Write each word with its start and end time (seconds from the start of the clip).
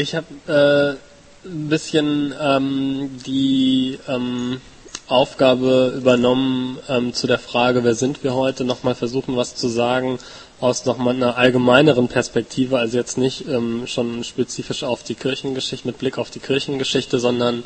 Ich 0.00 0.14
habe 0.14 0.96
äh, 1.44 1.46
ein 1.46 1.68
bisschen 1.68 2.34
ähm, 2.40 3.10
die 3.26 3.98
ähm, 4.08 4.60
Aufgabe 5.08 5.92
übernommen, 5.94 6.78
ähm, 6.88 7.12
zu 7.12 7.26
der 7.26 7.38
Frage, 7.38 7.84
wer 7.84 7.94
sind 7.94 8.24
wir 8.24 8.34
heute, 8.34 8.64
nochmal 8.64 8.94
versuchen, 8.94 9.36
was 9.36 9.56
zu 9.56 9.68
sagen 9.68 10.18
aus 10.58 10.86
nochmal 10.86 11.14
einer 11.14 11.36
allgemeineren 11.36 12.08
Perspektive, 12.08 12.78
also 12.78 12.96
jetzt 12.96 13.18
nicht 13.18 13.46
ähm, 13.46 13.86
schon 13.86 14.24
spezifisch 14.24 14.84
auf 14.84 15.02
die 15.02 15.14
Kirchengeschichte, 15.14 15.86
mit 15.86 15.98
Blick 15.98 16.16
auf 16.16 16.30
die 16.30 16.40
Kirchengeschichte, 16.40 17.18
sondern 17.18 17.64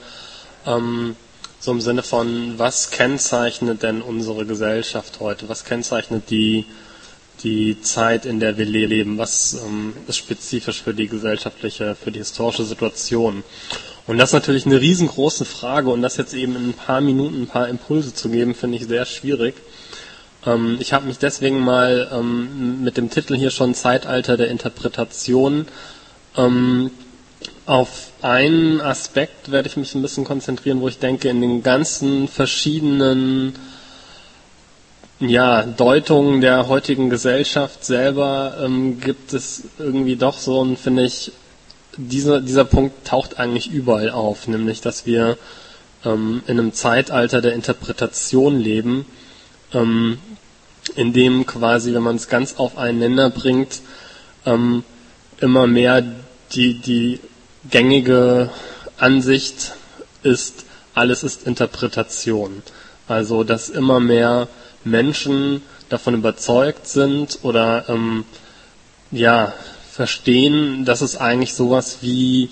ähm, 0.66 1.14
so 1.60 1.70
im 1.70 1.80
Sinne 1.80 2.02
von, 2.02 2.54
was 2.58 2.90
kennzeichnet 2.90 3.84
denn 3.84 4.02
unsere 4.02 4.44
Gesellschaft 4.44 5.20
heute? 5.20 5.48
Was 5.48 5.64
kennzeichnet 5.64 6.30
die, 6.30 6.66
die 7.42 7.80
Zeit, 7.80 8.26
in 8.26 8.40
der 8.40 8.56
wir 8.56 8.64
leben? 8.64 9.18
Was 9.18 9.54
ähm, 9.66 9.94
ist 10.06 10.16
spezifisch 10.16 10.82
für 10.82 10.94
die 10.94 11.08
gesellschaftliche, 11.08 11.94
für 11.94 12.10
die 12.10 12.20
historische 12.20 12.64
Situation? 12.64 13.42
Und 14.06 14.18
das 14.18 14.30
ist 14.30 14.34
natürlich 14.34 14.66
eine 14.66 14.80
riesengroße 14.80 15.44
Frage 15.44 15.90
und 15.90 16.02
das 16.02 16.16
jetzt 16.16 16.34
eben 16.34 16.56
in 16.56 16.68
ein 16.70 16.74
paar 16.74 17.00
Minuten 17.00 17.42
ein 17.42 17.46
paar 17.46 17.68
Impulse 17.68 18.14
zu 18.14 18.28
geben, 18.28 18.54
finde 18.54 18.76
ich 18.76 18.86
sehr 18.86 19.06
schwierig. 19.06 19.54
Ähm, 20.46 20.76
ich 20.80 20.92
habe 20.92 21.06
mich 21.06 21.18
deswegen 21.18 21.60
mal 21.60 22.10
ähm, 22.12 22.82
mit 22.82 22.96
dem 22.96 23.10
Titel 23.10 23.34
hier 23.34 23.50
schon 23.50 23.74
Zeitalter 23.74 24.36
der 24.36 24.48
Interpretation 24.48 25.66
ähm, 26.36 26.90
auf 27.66 28.10
einen 28.20 28.80
Aspekt 28.80 29.50
werde 29.50 29.68
ich 29.68 29.76
mich 29.76 29.94
ein 29.94 30.02
bisschen 30.02 30.24
konzentrieren, 30.24 30.80
wo 30.80 30.88
ich 30.88 30.98
denke, 30.98 31.28
in 31.28 31.40
den 31.40 31.62
ganzen 31.62 32.28
verschiedenen 32.28 33.54
ja, 35.28 35.62
Deutungen 35.62 36.40
der 36.40 36.68
heutigen 36.68 37.10
Gesellschaft 37.10 37.84
selber 37.84 38.56
ähm, 38.62 39.00
gibt 39.00 39.32
es 39.32 39.64
irgendwie 39.78 40.16
doch 40.16 40.38
so 40.38 40.64
ein, 40.64 40.76
finde 40.76 41.04
ich, 41.04 41.32
dieser, 41.96 42.40
dieser 42.40 42.64
Punkt 42.64 43.06
taucht 43.06 43.38
eigentlich 43.38 43.70
überall 43.70 44.10
auf, 44.10 44.48
nämlich 44.48 44.80
dass 44.80 45.06
wir 45.06 45.38
ähm, 46.04 46.42
in 46.46 46.58
einem 46.58 46.72
Zeitalter 46.72 47.40
der 47.40 47.54
Interpretation 47.54 48.58
leben, 48.58 49.06
ähm, 49.72 50.18
in 50.96 51.12
dem 51.12 51.46
quasi, 51.46 51.94
wenn 51.94 52.02
man 52.02 52.16
es 52.16 52.28
ganz 52.28 52.56
auf 52.56 52.76
einen 52.78 52.98
Nenner 52.98 53.30
bringt, 53.30 53.80
ähm, 54.44 54.84
immer 55.40 55.66
mehr 55.66 56.04
die, 56.52 56.74
die 56.74 57.20
gängige 57.70 58.50
Ansicht 58.98 59.72
ist, 60.22 60.64
alles 60.94 61.22
ist 61.22 61.46
Interpretation. 61.46 62.62
Also, 63.08 63.44
dass 63.44 63.68
immer 63.68 64.00
mehr 64.00 64.48
Menschen 64.84 65.62
davon 65.88 66.14
überzeugt 66.14 66.86
sind 66.86 67.38
oder 67.42 67.88
ähm, 67.88 68.24
ja 69.10 69.52
verstehen, 69.90 70.84
dass 70.84 71.00
es 71.00 71.16
eigentlich 71.16 71.54
sowas 71.54 71.98
wie 72.00 72.50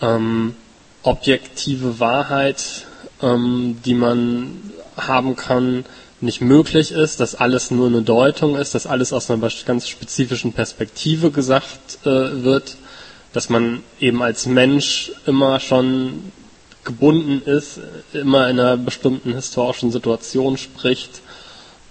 ähm, 0.00 0.56
objektive 1.02 2.00
Wahrheit, 2.00 2.86
ähm, 3.22 3.78
die 3.84 3.94
man 3.94 4.72
haben 4.96 5.36
kann, 5.36 5.84
nicht 6.20 6.40
möglich 6.40 6.92
ist, 6.92 7.20
dass 7.20 7.34
alles 7.34 7.70
nur 7.70 7.86
eine 7.86 8.02
Deutung 8.02 8.56
ist, 8.56 8.74
dass 8.74 8.86
alles 8.86 9.12
aus 9.12 9.30
einer 9.30 9.48
ganz 9.66 9.86
spezifischen 9.86 10.52
Perspektive 10.52 11.30
gesagt 11.30 11.98
äh, 12.04 12.42
wird 12.42 12.76
dass 13.36 13.50
man 13.50 13.82
eben 14.00 14.22
als 14.22 14.46
Mensch 14.46 15.12
immer 15.26 15.60
schon 15.60 16.32
gebunden 16.84 17.42
ist, 17.44 17.80
immer 18.14 18.48
in 18.48 18.58
einer 18.58 18.78
bestimmten 18.78 19.34
historischen 19.34 19.92
Situation 19.92 20.56
spricht, 20.56 21.20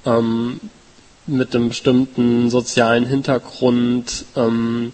ähm, 0.06 0.60
mit 1.28 1.56
einem 1.56 1.70
bestimmten 1.70 2.50
sozialen 2.50 3.06
Hintergrund, 3.06 4.26
ähm, 4.36 4.94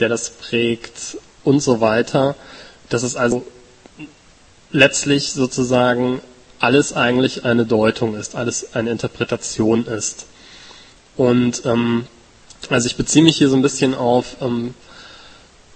der 0.00 0.08
das 0.08 0.30
prägt 0.30 1.18
und 1.44 1.60
so 1.60 1.80
weiter. 1.80 2.34
Dass 2.88 3.02
es 3.02 3.16
also 3.16 3.44
letztlich 4.70 5.32
sozusagen 5.32 6.20
alles 6.58 6.92
eigentlich 6.92 7.44
eine 7.44 7.64
Deutung 7.64 8.16
ist, 8.16 8.34
alles 8.34 8.74
eine 8.74 8.90
Interpretation 8.90 9.86
ist. 9.86 10.26
Und 11.16 11.64
ähm, 11.64 12.06
also 12.70 12.86
ich 12.86 12.96
beziehe 12.96 13.24
mich 13.24 13.38
hier 13.38 13.48
so 13.48 13.56
ein 13.56 13.62
bisschen 13.62 13.94
auf 13.94 14.36
ähm, 14.40 14.74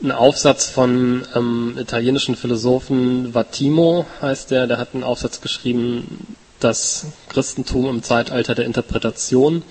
ein 0.02 0.10
Aufsatz 0.10 0.66
von 0.66 1.24
ähm, 1.34 1.76
italienischen 1.78 2.34
Philosophen 2.34 3.34
Vattimo 3.34 4.04
heißt 4.20 4.50
der, 4.50 4.66
der 4.66 4.78
hat 4.78 4.94
einen 4.94 5.04
Aufsatz 5.04 5.40
geschrieben, 5.40 6.36
das 6.64 7.06
Christentum 7.28 7.88
im 7.88 8.02
Zeitalter 8.02 8.54
der 8.54 8.66
Interpretation. 8.66 9.62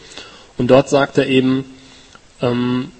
Und 0.58 0.68
dort 0.68 0.90
sagt 0.90 1.18
er 1.18 1.28
eben, 1.28 1.66
ähm, 2.42 2.92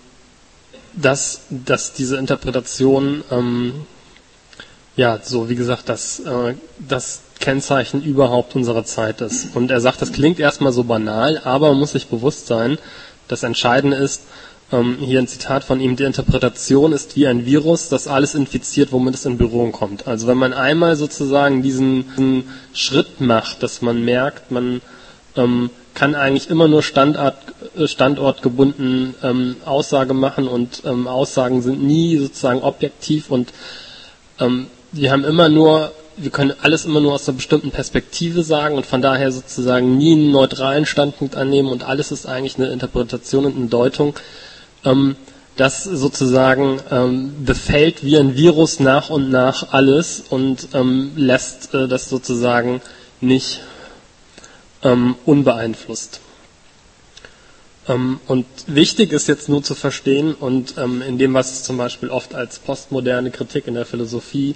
dass, 0.94 1.42
dass 1.50 1.94
diese 1.94 2.18
Interpretation, 2.18 3.24
ähm, 3.32 3.86
ja, 4.96 5.20
so 5.24 5.50
wie 5.50 5.56
gesagt, 5.56 5.90
das, 5.90 6.20
äh, 6.20 6.56
das 6.80 7.22
Kennzeichen 7.40 8.04
überhaupt 8.04 8.56
unserer 8.56 8.84
Zeit 8.84 9.22
ist. 9.22 9.56
Und 9.56 9.72
er 9.72 9.82
sagt, 9.82 10.02
das 10.02 10.12
klingt 10.12 10.40
erstmal 10.40 10.74
so 10.74 10.84
banal, 10.84 11.42
aber 11.44 11.70
man 11.70 11.80
muss 11.80 11.94
sich 11.94 12.08
bewusst 12.08 12.48
sein, 12.48 12.78
das 13.28 13.44
Entscheidende 13.44 13.98
ist, 13.98 14.24
ähm, 14.72 14.98
hier 15.00 15.20
ein 15.20 15.28
Zitat 15.28 15.64
von 15.64 15.80
ihm, 15.80 15.96
die 15.96 16.04
Interpretation 16.04 16.94
ist 16.94 17.16
wie 17.16 17.28
ein 17.28 17.46
Virus, 17.46 17.90
das 17.90 18.08
alles 18.08 18.36
infiziert, 18.36 18.92
womit 18.92 19.16
es 19.16 19.26
in 19.26 19.38
Berührung 19.38 19.72
kommt. 19.72 20.08
Also 20.08 20.28
wenn 20.28 20.38
man 20.38 20.54
einmal 20.54 20.96
sozusagen 20.96 21.62
diesen, 21.62 22.10
diesen 22.12 22.44
Schritt 22.74 23.20
macht, 23.22 23.64
dass 23.64 23.82
man 23.82 24.04
merkt, 24.04 24.52
man 24.52 24.82
ähm, 25.36 25.70
kann 25.94 26.16
eigentlich 26.16 26.50
immer 26.50 26.68
nur 26.68 26.84
Standort, 26.84 27.38
äh, 27.78 27.88
standortgebunden 27.88 29.16
ähm, 29.24 29.56
Aussage 29.66 30.14
machen 30.14 30.48
und 30.48 30.84
ähm, 30.86 31.08
Aussagen 31.08 31.62
sind 31.62 31.84
nie 31.84 32.18
sozusagen 32.18 32.62
objektiv 32.62 33.30
und 33.30 33.52
ähm, 34.40 34.68
wir 34.94 35.12
haben 35.12 35.24
immer 35.24 35.50
nur, 35.50 35.92
wir 36.18 36.32
können 36.32 36.54
alles 36.62 36.86
immer 36.86 37.00
nur 37.00 37.14
aus 37.14 37.28
einer 37.28 37.38
bestimmten 37.38 37.72
Perspektive 37.72 38.44
sagen 38.44 38.76
und 38.76 38.86
von 38.86 39.02
daher 39.02 39.32
sozusagen 39.32 39.98
nie 39.98 40.14
einen 40.14 40.32
neutralen 40.32 40.86
Standpunkt 40.86 41.36
annehmen 41.36 41.70
und 41.70 41.84
alles 41.84 42.12
ist 42.12 42.26
eigentlich 42.26 42.58
eine 42.58 42.68
Interpretation 42.68 43.46
und 43.46 43.56
eine 43.56 43.68
Deutung 43.68 44.16
ähm, 44.86 45.16
das 45.58 45.84
sozusagen 45.84 46.80
ähm, 46.90 47.46
befällt 47.46 48.04
wie 48.04 48.18
ein 48.18 48.36
Virus 48.36 48.80
nach 48.80 49.10
und 49.10 49.30
nach 49.30 49.74
alles 49.74 50.24
und 50.30 50.70
ähm, 50.74 51.12
lässt 51.16 51.74
äh, 51.74 51.88
das 51.88 52.10
sozusagen 52.10 52.82
nicht 53.20 53.60
ähm, 54.82 55.16
unbeeinflusst. 55.26 56.20
Ähm, 57.88 58.20
und 58.28 58.46
wichtig 58.68 59.12
ist 59.12 59.28
jetzt 59.28 59.50
nur 59.50 59.62
zu 59.62 59.76
verstehen 59.76 60.34
und 60.34 60.76
ähm, 60.78 61.02
in 61.02 61.18
dem, 61.18 61.34
was 61.34 61.64
zum 61.64 61.78
Beispiel 61.78 62.10
oft 62.10 62.34
als 62.34 62.60
postmoderne 62.60 63.32
Kritik 63.32 63.68
in 63.68 63.74
der 63.74 63.86
Philosophie 63.86 64.56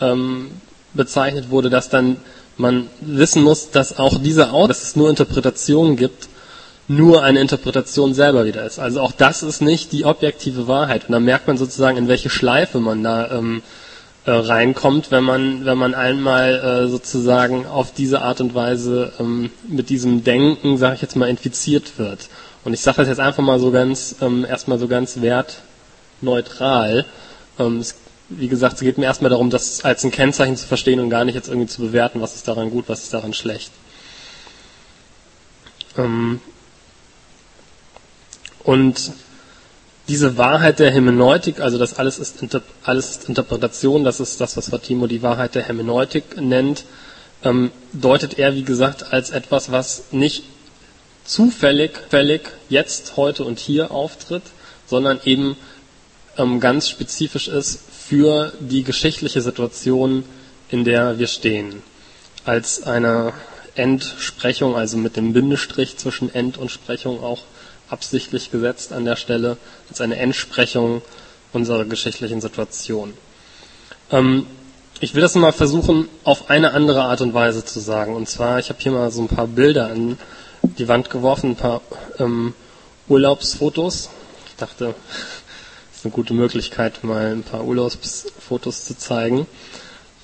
ähm, 0.00 0.50
bezeichnet 0.92 1.50
wurde, 1.50 1.70
dass 1.70 1.88
dann 1.88 2.18
man 2.56 2.88
wissen 3.00 3.42
muss, 3.42 3.70
dass 3.70 3.98
auch 3.98 4.20
diese 4.22 4.52
Aus 4.52 4.68
dass 4.68 4.82
es 4.82 4.96
nur 4.96 5.10
Interpretationen 5.10 5.96
gibt 5.96 6.28
nur 6.88 7.22
eine 7.22 7.40
Interpretation 7.40 8.14
selber 8.14 8.44
wieder 8.44 8.64
ist. 8.64 8.78
Also 8.78 9.00
auch 9.00 9.12
das 9.12 9.42
ist 9.42 9.62
nicht 9.62 9.92
die 9.92 10.04
objektive 10.04 10.68
Wahrheit. 10.68 11.06
Und 11.06 11.12
da 11.12 11.20
merkt 11.20 11.46
man 11.46 11.56
sozusagen, 11.56 11.96
in 11.96 12.08
welche 12.08 12.30
Schleife 12.30 12.78
man 12.78 13.02
da 13.02 13.30
ähm, 13.30 13.62
äh, 14.26 14.30
reinkommt, 14.30 15.10
wenn 15.10 15.24
man, 15.24 15.64
wenn 15.64 15.78
man 15.78 15.94
einmal 15.94 16.54
äh, 16.84 16.88
sozusagen 16.88 17.66
auf 17.66 17.92
diese 17.92 18.22
Art 18.22 18.40
und 18.40 18.54
Weise 18.54 19.12
ähm, 19.18 19.50
mit 19.68 19.88
diesem 19.88 20.24
Denken, 20.24 20.76
sage 20.76 20.96
ich 20.96 21.02
jetzt 21.02 21.16
mal, 21.16 21.28
infiziert 21.28 21.98
wird. 21.98 22.28
Und 22.64 22.74
ich 22.74 22.80
sage 22.80 22.98
das 22.98 23.08
jetzt 23.08 23.20
einfach 23.20 23.42
mal 23.42 23.58
so 23.58 23.70
ganz, 23.70 24.16
ähm, 24.20 24.44
erstmal 24.44 24.78
so 24.78 24.88
ganz 24.88 25.20
wertneutral. 25.20 27.04
Ähm, 27.58 27.78
es, 27.78 27.96
wie 28.30 28.48
gesagt, 28.48 28.74
es 28.74 28.80
geht 28.80 28.98
mir 28.98 29.04
erstmal 29.04 29.30
darum, 29.30 29.50
das 29.50 29.84
als 29.84 30.04
ein 30.04 30.10
Kennzeichen 30.10 30.56
zu 30.56 30.66
verstehen 30.66 31.00
und 31.00 31.10
gar 31.10 31.24
nicht 31.24 31.34
jetzt 31.34 31.48
irgendwie 31.48 31.68
zu 31.68 31.82
bewerten, 31.82 32.20
was 32.20 32.34
ist 32.34 32.48
daran 32.48 32.70
gut, 32.70 32.84
was 32.88 33.04
ist 33.04 33.14
daran 33.14 33.34
schlecht. 33.34 33.72
Ähm, 35.96 36.40
und 38.64 39.12
diese 40.08 40.36
Wahrheit 40.36 40.80
der 40.80 40.90
Hermeneutik, 40.90 41.60
also 41.60 41.78
das 41.78 41.98
alles 41.98 42.18
ist, 42.18 42.42
Inter 42.42 42.62
alles 42.82 43.10
ist 43.10 43.28
Interpretation, 43.28 44.04
das 44.04 44.20
ist 44.20 44.40
das, 44.40 44.56
was 44.56 44.68
Fatimo 44.68 45.06
die 45.06 45.22
Wahrheit 45.22 45.54
der 45.54 45.62
Hermeneutik 45.62 46.40
nennt, 46.40 46.84
ähm, 47.42 47.70
deutet 47.92 48.38
er, 48.38 48.54
wie 48.54 48.64
gesagt, 48.64 49.12
als 49.12 49.30
etwas, 49.30 49.70
was 49.70 50.04
nicht 50.10 50.44
zufällig, 51.24 51.92
fällig 52.10 52.42
jetzt, 52.68 53.16
heute 53.16 53.44
und 53.44 53.58
hier 53.58 53.90
auftritt, 53.90 54.42
sondern 54.86 55.20
eben 55.24 55.56
ähm, 56.36 56.60
ganz 56.60 56.88
spezifisch 56.88 57.48
ist 57.48 57.80
für 57.90 58.52
die 58.60 58.84
geschichtliche 58.84 59.40
Situation, 59.40 60.24
in 60.68 60.84
der 60.84 61.18
wir 61.18 61.28
stehen. 61.28 61.82
Als 62.44 62.82
eine 62.82 63.32
Entsprechung, 63.74 64.76
also 64.76 64.98
mit 64.98 65.16
dem 65.16 65.32
Bindestrich 65.32 65.96
zwischen 65.96 66.34
End 66.34 66.58
und 66.58 66.70
Sprechung 66.70 67.22
auch 67.22 67.40
absichtlich 67.88 68.50
gesetzt 68.50 68.92
an 68.92 69.04
der 69.04 69.16
Stelle, 69.16 69.56
als 69.88 70.00
eine 70.00 70.16
Entsprechung 70.16 71.02
unserer 71.52 71.84
geschichtlichen 71.84 72.40
Situation. 72.40 73.14
Ähm, 74.10 74.46
ich 75.00 75.14
will 75.14 75.22
das 75.22 75.34
mal 75.34 75.52
versuchen, 75.52 76.08
auf 76.22 76.50
eine 76.50 76.72
andere 76.72 77.02
Art 77.02 77.20
und 77.20 77.34
Weise 77.34 77.64
zu 77.64 77.80
sagen. 77.80 78.14
Und 78.14 78.28
zwar, 78.28 78.58
ich 78.58 78.68
habe 78.68 78.80
hier 78.80 78.92
mal 78.92 79.10
so 79.10 79.22
ein 79.22 79.28
paar 79.28 79.46
Bilder 79.46 79.86
an 79.86 80.18
die 80.62 80.88
Wand 80.88 81.10
geworfen, 81.10 81.50
ein 81.50 81.56
paar 81.56 81.82
ähm, 82.18 82.54
Urlaubsfotos. 83.08 84.10
Ich 84.48 84.56
dachte, 84.56 84.94
ist 85.94 86.04
eine 86.04 86.12
gute 86.12 86.32
Möglichkeit, 86.34 87.04
mal 87.04 87.32
ein 87.32 87.42
paar 87.42 87.64
Urlaubsfotos 87.64 88.84
zu 88.84 88.96
zeigen. 88.96 89.46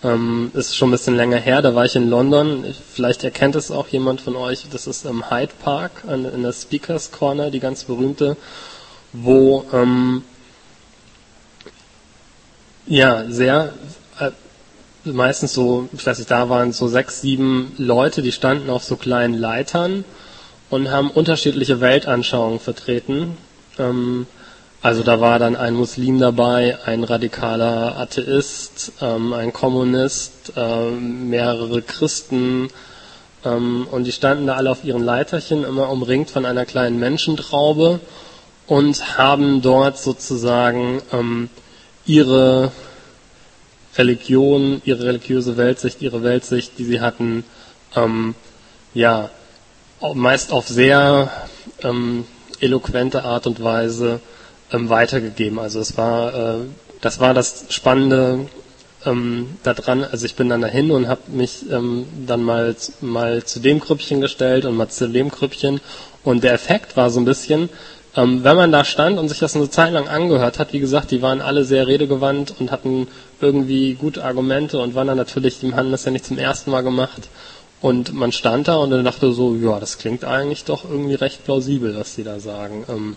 Ähm, 0.03 0.51
ist 0.55 0.77
schon 0.77 0.89
ein 0.89 0.93
bisschen 0.93 1.15
länger 1.15 1.37
her, 1.37 1.61
da 1.61 1.75
war 1.75 1.85
ich 1.85 1.95
in 1.95 2.09
London. 2.09 2.65
Vielleicht 2.93 3.23
erkennt 3.23 3.55
es 3.55 3.71
auch 3.71 3.89
jemand 3.89 4.23
von 4.23 4.35
euch. 4.35 4.67
Das 4.73 4.87
ist 4.87 5.05
im 5.05 5.31
Hyde 5.31 5.53
Park 5.63 6.05
an, 6.07 6.25
in 6.25 6.43
der 6.43 6.53
Speakers 6.53 7.13
Corner, 7.13 7.51
die 7.51 7.61
ganz 7.61 7.85
berühmte, 7.85 8.37
wo 9.13 9.67
ähm, 9.73 10.23
ja 12.87 13.25
sehr 13.29 13.75
äh, 14.19 14.31
meistens 15.05 15.53
so, 15.53 15.89
ich 15.93 16.07
weiß 16.07 16.19
nicht, 16.19 16.31
da 16.31 16.49
waren 16.49 16.73
so 16.73 16.89
sechs, 16.89 17.21
sieben 17.21 17.73
Leute, 17.77 18.23
die 18.23 18.33
standen 18.33 18.71
auf 18.71 18.85
so 18.85 18.97
kleinen 18.97 19.35
Leitern 19.35 20.05
und 20.71 20.91
haben 20.91 21.11
unterschiedliche 21.11 21.81
Weltanschauungen 21.81 22.61
vertreten. 22.61 23.37
Ähm, 23.79 24.27
also 24.83 25.03
da 25.03 25.21
war 25.21 25.39
dann 25.39 25.57
ein 25.57 25.75
Muslim 25.75 26.19
dabei, 26.19 26.79
ein 26.87 27.05
radikaler 27.05 27.99
Atheist, 27.99 28.93
ähm, 29.03 29.35
ein 29.35 29.53
Kommunist, 29.53 30.55
ähm, 30.57 31.29
mehrere 31.29 31.83
Christen 31.83 32.71
ähm, 33.45 33.87
und 33.91 34.05
die 34.05 34.13
standen 34.13 34.47
da 34.47 34.55
alle 34.55 34.71
auf 34.71 34.85
ihren 34.85 35.05
Leiterchen, 35.05 35.65
immer 35.65 35.91
umringt 35.91 36.31
von 36.31 36.47
einer 36.47 36.65
kleinen 36.65 36.99
Menschentraube 36.99 38.01
und 38.67 39.19
haben 39.19 39.61
dort 39.61 39.99
sozusagen 39.99 41.03
ähm, 41.13 41.51
ihre 42.07 42.73
Religion, 43.97 44.81
ihre 44.85 45.05
religiöse 45.05 45.57
Weltsicht, 45.57 46.01
ihre 46.01 46.23
Weltsicht, 46.23 46.79
die 46.79 46.85
sie 46.85 47.01
hatten, 47.01 47.45
ähm, 47.97 48.35
ja, 48.95 49.31
meist 50.15 50.53
auf 50.53 50.69
sehr 50.69 51.31
ähm, 51.83 52.25
eloquente 52.61 53.25
Art 53.25 53.47
und 53.47 53.63
Weise 53.63 54.21
ähm, 54.73 54.89
weitergegeben. 54.89 55.59
Also 55.59 55.81
es 55.81 55.97
war, 55.97 56.35
äh, 56.35 56.59
das 57.01 57.21
war 57.21 57.35
das 57.35 57.67
Spannende 57.71 58.47
ähm, 59.07 59.57
daran. 59.63 60.05
Also 60.05 60.27
ich 60.27 60.37
bin 60.37 60.49
dann 60.49 60.61
dahin 60.61 60.91
und 60.91 61.09
habe 61.09 61.23
mich 61.29 61.71
ähm, 61.71 62.07
dann 62.27 62.43
mal 62.43 62.75
mal 63.01 63.45
zu 63.45 63.61
dem 63.61 63.81
Grüppchen 63.81 64.21
gestellt 64.21 64.65
und 64.65 64.77
mal 64.77 64.89
zu 64.89 65.09
dem 65.09 65.31
Grüppchen. 65.31 65.81
Und 66.25 66.45
der 66.45 66.53
Effekt 66.53 66.97
war 66.97 67.11
so 67.11 67.21
ein 67.21 67.25
bisschen, 67.25 67.71
ähm, 68.17 68.45
wenn 68.45 68.57
man 68.57 68.73
da 68.73 68.85
stand 68.85 69.19
und 69.19 69.29
sich 69.29 69.39
das 69.39 69.57
eine 69.57 69.71
Zeit 69.71 69.93
lang 69.93 70.09
angehört 70.09 70.59
hat, 70.59 70.73
wie 70.73 70.81
gesagt, 70.81 71.11
die 71.11 71.23
waren 71.23 71.41
alle 71.41 71.65
sehr 71.65 71.87
redegewandt 71.87 72.55
und 72.59 72.71
hatten 72.71 73.09
irgendwie 73.41 73.95
gute 73.95 74.25
Argumente 74.25 74.79
und 74.79 74.95
waren 74.95 75.07
dann 75.07 75.17
natürlich, 75.17 75.61
die 75.61 75.73
haben 75.75 75.93
das 75.93 76.05
ja 76.05 76.11
nicht 76.11 76.27
zum 76.27 76.39
ersten 76.39 76.71
Mal 76.71 76.83
gemacht. 76.83 77.29
Und 77.81 78.13
man 78.13 78.31
stand 78.33 78.69
da 78.69 78.77
und 78.77 78.91
dann 78.91 79.05
dachte 79.05 79.33
so, 79.33 79.55
ja, 79.55 79.81
das 79.81 79.97
klingt 79.97 80.25
eigentlich 80.25 80.65
doch 80.65 80.85
irgendwie 80.85 81.15
recht 81.15 81.45
plausibel, 81.45 81.97
was 81.97 82.15
die 82.15 82.25
da 82.25 82.39
sagen. 82.39 82.85
Ähm, 82.91 83.17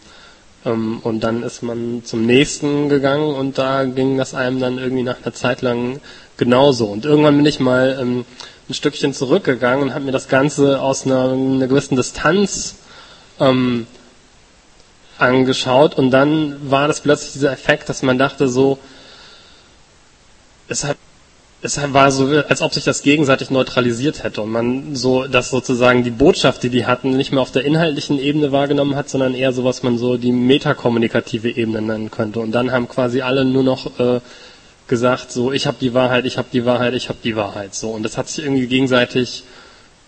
und 0.66 1.20
dann 1.22 1.44
ist 1.44 1.62
man 1.62 2.04
zum 2.06 2.26
nächsten 2.26 2.88
gegangen 2.88 3.34
und 3.36 3.58
da 3.58 3.84
ging 3.84 4.18
das 4.18 4.34
einem 4.34 4.60
dann 4.60 4.78
irgendwie 4.78 5.04
nach 5.04 5.18
einer 5.22 5.34
Zeit 5.34 5.62
lang 5.62 6.00
genauso. 6.38 6.86
Und 6.86 7.06
irgendwann 7.06 7.36
bin 7.36 7.46
ich 7.46 7.60
mal 7.60 7.98
ähm, 8.00 8.26
ein 8.70 8.74
Stückchen 8.74 9.14
zurückgegangen 9.14 9.84
und 9.84 9.94
habe 9.94 10.06
mir 10.06 10.14
das 10.14 10.30
Ganze 10.30 10.82
aus 10.82 11.06
einer, 11.06 11.34
einer 11.34 11.68
gewissen 11.68 11.98
Distanz 11.98 12.76
ähm, 13.40 13.88
angeschaut 15.18 15.96
und 15.96 16.12
dann 16.12 16.70
war 16.70 16.88
das 16.88 17.02
plötzlich 17.02 17.34
dieser 17.34 17.52
Effekt, 17.52 17.90
dass 17.90 18.02
man 18.02 18.18
dachte 18.18 18.48
so, 18.48 18.80
es 20.68 20.86
hat 20.86 20.98
es 21.64 21.80
war 21.94 22.12
so, 22.12 22.26
als 22.50 22.62
ob 22.62 22.74
sich 22.74 22.84
das 22.84 23.04
gegenseitig 23.04 23.50
neutralisiert 23.50 24.24
hätte 24.24 24.42
und 24.42 24.52
man 24.52 24.96
so, 24.96 25.28
dass 25.28 25.50
sozusagen 25.50 26.04
die 26.04 26.12
Botschaft, 26.12 26.62
die 26.64 26.70
die 26.70 26.86
hatten, 26.86 27.16
nicht 27.16 27.32
mehr 27.32 27.42
auf 27.42 27.52
der 27.52 27.64
inhaltlichen 27.64 28.20
Ebene 28.20 28.52
wahrgenommen 28.52 28.96
hat, 28.96 29.08
sondern 29.10 29.34
eher 29.34 29.54
so, 29.54 29.64
was 29.64 29.82
man 29.82 29.98
so 29.98 30.18
die 30.18 30.34
metakommunikative 30.34 31.50
Ebene 31.50 31.82
nennen 31.82 32.12
könnte. 32.12 32.42
Und 32.42 32.52
dann 32.52 32.72
haben 32.72 32.90
quasi 32.90 33.22
alle 33.22 33.46
nur 33.46 33.64
noch 33.64 33.98
äh, 33.98 34.20
gesagt, 34.88 35.32
so, 35.32 35.54
ich 35.54 35.66
habe 35.66 35.78
die 35.80 35.94
Wahrheit, 35.94 36.26
ich 36.26 36.38
habe 36.38 36.50
die 36.52 36.66
Wahrheit, 36.66 36.94
ich 36.96 37.08
habe 37.08 37.20
die 37.24 37.38
Wahrheit. 37.38 37.74
So 37.74 37.92
und 37.92 38.04
das 38.04 38.18
hat 38.18 38.28
sich 38.28 38.44
irgendwie 38.44 38.68
gegenseitig 38.68 39.44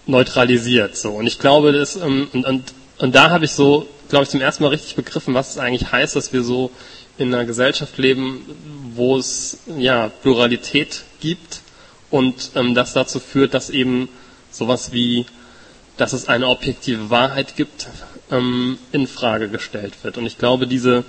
neutralisiert. 0.07 0.97
So 0.97 1.11
und 1.11 1.25
ich 1.25 1.39
glaube, 1.39 1.71
das 1.71 1.95
ähm, 1.95 2.27
und, 2.33 2.45
und 2.45 2.73
und 2.97 3.15
da 3.15 3.29
habe 3.29 3.45
ich 3.45 3.51
so, 3.51 3.87
glaube 4.09 4.23
ich, 4.23 4.29
zum 4.29 4.41
ersten 4.41 4.63
Mal 4.63 4.69
richtig 4.69 4.95
begriffen, 4.95 5.33
was 5.33 5.51
es 5.51 5.57
eigentlich 5.57 5.91
heißt, 5.91 6.15
dass 6.15 6.31
wir 6.31 6.43
so 6.43 6.71
in 7.17 7.33
einer 7.33 7.45
Gesellschaft 7.45 7.97
leben, 7.97 8.45
wo 8.95 9.17
es 9.17 9.59
ja 9.77 10.09
Pluralität 10.21 11.03
gibt 11.19 11.61
und 12.09 12.51
ähm, 12.55 12.75
das 12.75 12.93
dazu 12.93 13.19
führt, 13.19 13.53
dass 13.53 13.69
eben 13.69 14.09
sowas 14.51 14.91
wie, 14.91 15.25
dass 15.97 16.13
es 16.13 16.27
eine 16.27 16.47
objektive 16.47 17.09
Wahrheit 17.09 17.55
gibt, 17.55 17.87
ähm, 18.31 18.77
in 18.91 19.07
Frage 19.07 19.49
gestellt 19.49 19.93
wird. 20.03 20.17
Und 20.17 20.25
ich 20.25 20.37
glaube, 20.37 20.67
diese, 20.67 21.03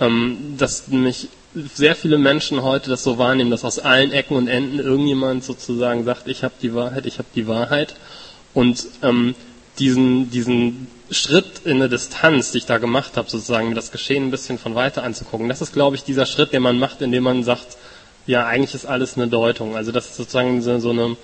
ähm, 0.00 0.54
dass 0.56 0.88
nämlich 0.88 1.28
sehr 1.74 1.96
viele 1.96 2.18
Menschen 2.18 2.62
heute 2.62 2.90
das 2.90 3.02
so 3.02 3.18
wahrnehmen, 3.18 3.50
dass 3.50 3.64
aus 3.64 3.80
allen 3.80 4.12
Ecken 4.12 4.36
und 4.36 4.48
Enden 4.48 4.78
irgendjemand 4.78 5.42
sozusagen 5.42 6.04
sagt, 6.04 6.28
ich 6.28 6.44
habe 6.44 6.54
die 6.62 6.74
Wahrheit, 6.74 7.06
ich 7.06 7.18
habe 7.18 7.28
die 7.34 7.48
Wahrheit 7.48 7.96
und 8.54 8.86
ähm, 9.02 9.34
diesen, 9.80 10.30
diesen 10.30 10.86
Schritt 11.10 11.62
in 11.64 11.76
eine 11.76 11.88
Distanz, 11.88 12.52
die 12.52 12.58
ich 12.58 12.66
da 12.66 12.78
gemacht 12.78 13.16
habe, 13.16 13.28
sozusagen 13.28 13.70
mir 13.70 13.74
das 13.74 13.90
Geschehen 13.90 14.26
ein 14.26 14.30
bisschen 14.30 14.58
von 14.58 14.74
weiter 14.74 15.02
anzugucken, 15.02 15.48
das 15.48 15.60
ist, 15.60 15.72
glaube 15.72 15.96
ich, 15.96 16.04
dieser 16.04 16.26
Schritt, 16.26 16.52
den 16.52 16.62
man 16.62 16.78
macht, 16.78 17.02
indem 17.02 17.24
man 17.24 17.42
sagt, 17.42 17.76
ja, 18.26 18.46
eigentlich 18.46 18.74
ist 18.74 18.86
alles 18.86 19.16
eine 19.16 19.26
Deutung. 19.26 19.76
Also 19.76 19.90
das 19.90 20.06
ist 20.06 20.16
sozusagen 20.16 20.62
so, 20.62 20.78
so 20.78 20.90
eine, 20.90 21.16